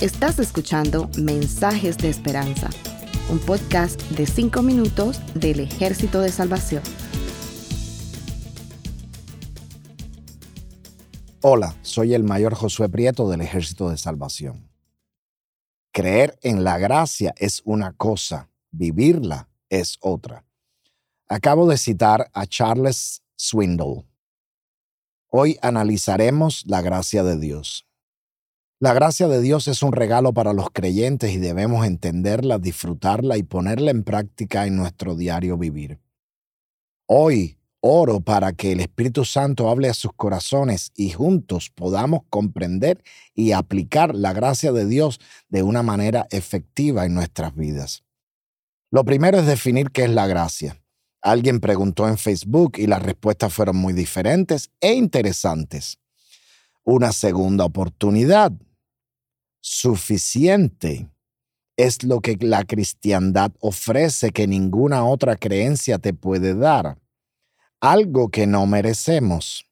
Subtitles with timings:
[0.00, 2.68] Estás escuchando Mensajes de Esperanza,
[3.30, 6.82] un podcast de 5 minutos del Ejército de Salvación.
[11.40, 14.68] Hola, soy el mayor Josué Prieto del Ejército de Salvación.
[15.92, 20.44] Creer en la gracia es una cosa, vivirla es otra.
[21.28, 24.04] Acabo de citar a Charles Swindoll.
[25.28, 27.86] Hoy analizaremos la gracia de Dios.
[28.82, 33.44] La gracia de Dios es un regalo para los creyentes y debemos entenderla, disfrutarla y
[33.44, 36.00] ponerla en práctica en nuestro diario vivir.
[37.06, 43.04] Hoy oro para que el Espíritu Santo hable a sus corazones y juntos podamos comprender
[43.36, 48.02] y aplicar la gracia de Dios de una manera efectiva en nuestras vidas.
[48.90, 50.76] Lo primero es definir qué es la gracia.
[51.20, 56.00] Alguien preguntó en Facebook y las respuestas fueron muy diferentes e interesantes.
[56.82, 58.50] Una segunda oportunidad.
[59.64, 61.08] Suficiente
[61.76, 66.98] es lo que la cristiandad ofrece que ninguna otra creencia te puede dar.
[67.80, 69.64] Algo que no merecemos.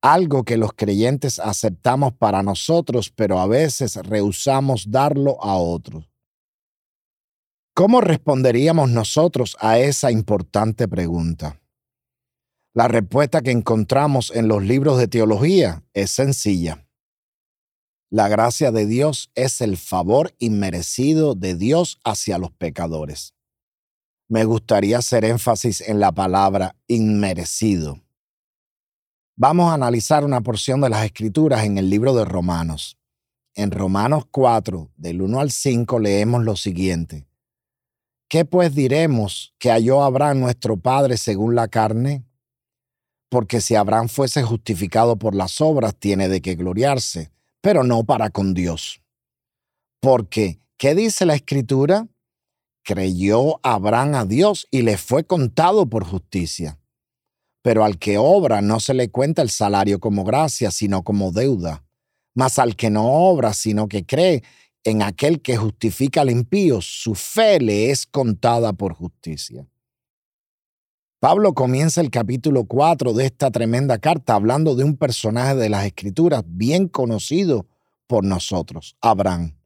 [0.00, 6.10] Algo que los creyentes aceptamos para nosotros, pero a veces rehusamos darlo a otros.
[7.74, 11.60] ¿Cómo responderíamos nosotros a esa importante pregunta?
[12.72, 16.86] La respuesta que encontramos en los libros de teología es sencilla.
[18.14, 23.32] La gracia de Dios es el favor inmerecido de Dios hacia los pecadores.
[24.28, 28.02] Me gustaría hacer énfasis en la palabra inmerecido.
[29.34, 32.98] Vamos a analizar una porción de las escrituras en el libro de Romanos.
[33.54, 37.26] En Romanos 4, del 1 al 5, leemos lo siguiente.
[38.28, 42.26] ¿Qué pues diremos que halló Abraham nuestro Padre según la carne?
[43.30, 48.28] Porque si Abraham fuese justificado por las obras, tiene de qué gloriarse, pero no para
[48.28, 49.00] con Dios.
[50.00, 52.08] Porque, ¿qué dice la Escritura?
[52.84, 56.78] Creyó Abraham a Dios y le fue contado por justicia.
[57.62, 61.84] Pero al que obra no se le cuenta el salario como gracia, sino como deuda.
[62.34, 64.42] Mas al que no obra, sino que cree
[64.82, 69.68] en aquel que justifica al impío, su fe le es contada por justicia.
[71.22, 75.86] Pablo comienza el capítulo 4 de esta tremenda carta hablando de un personaje de las
[75.86, 77.68] Escrituras bien conocido
[78.08, 79.56] por nosotros, Abraham.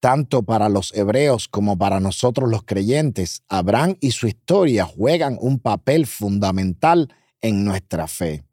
[0.00, 5.60] Tanto para los hebreos como para nosotros los creyentes, Abraham y su historia juegan un
[5.60, 8.44] papel fundamental en nuestra fe.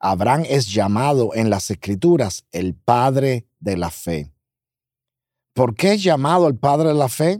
[0.00, 4.32] Abraham es llamado en las Escrituras el Padre de la Fe.
[5.52, 7.38] ¿Por qué es llamado el Padre de la Fe?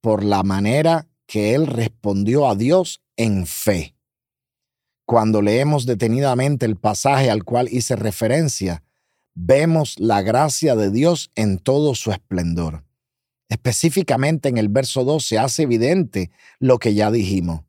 [0.00, 3.94] Por la manera que él respondió a Dios en fe.
[5.06, 8.82] Cuando leemos detenidamente el pasaje al cual hice referencia,
[9.34, 12.84] vemos la gracia de Dios en todo su esplendor.
[13.48, 17.62] Específicamente en el verso 2 se hace evidente lo que ya dijimos.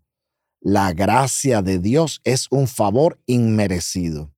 [0.61, 4.31] La gracia de Dios es un favor inmerecido.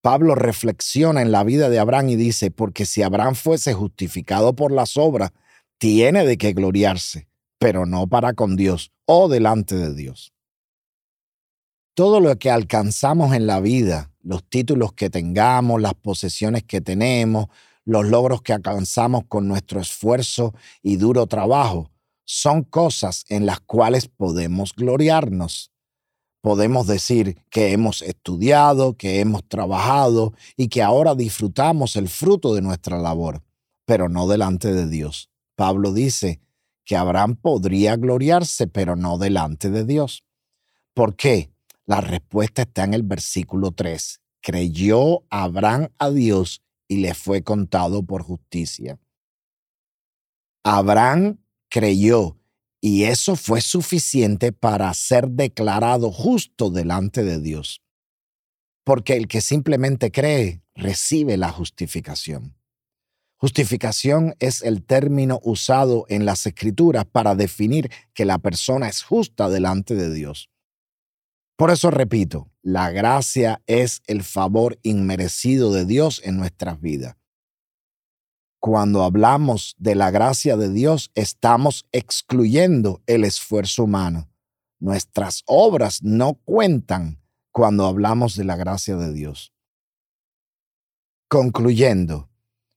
[0.00, 4.72] Pablo reflexiona en la vida de Abraham y dice, porque si Abraham fuese justificado por
[4.72, 5.32] las obras,
[5.78, 7.28] tiene de qué gloriarse,
[7.58, 10.32] pero no para con Dios o delante de Dios.
[11.94, 17.46] Todo lo que alcanzamos en la vida, los títulos que tengamos, las posesiones que tenemos,
[17.84, 21.90] los logros que alcanzamos con nuestro esfuerzo y duro trabajo,
[22.24, 25.70] son cosas en las cuales podemos gloriarnos
[26.46, 32.62] podemos decir que hemos estudiado, que hemos trabajado y que ahora disfrutamos el fruto de
[32.62, 33.42] nuestra labor,
[33.84, 35.28] pero no delante de Dios.
[35.56, 36.38] Pablo dice
[36.86, 40.24] que Abraham podría gloriarse, pero no delante de Dios.
[40.94, 41.50] ¿Por qué?
[41.84, 44.20] La respuesta está en el versículo 3.
[44.40, 48.98] Creyó Abraham a Dios y le fue contado por justicia.
[50.62, 51.38] Abraham
[51.68, 52.38] creyó
[52.80, 57.82] y eso fue suficiente para ser declarado justo delante de Dios.
[58.84, 62.56] Porque el que simplemente cree recibe la justificación.
[63.36, 69.48] Justificación es el término usado en las escrituras para definir que la persona es justa
[69.48, 70.50] delante de Dios.
[71.56, 77.16] Por eso repito, la gracia es el favor inmerecido de Dios en nuestras vidas
[78.66, 84.28] cuando hablamos de la gracia de Dios, estamos excluyendo el esfuerzo humano.
[84.80, 87.22] Nuestras obras no cuentan
[87.52, 89.54] cuando hablamos de la gracia de Dios.
[91.28, 92.28] Concluyendo,